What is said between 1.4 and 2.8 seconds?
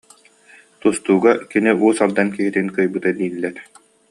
кини Уус Алдан киһитин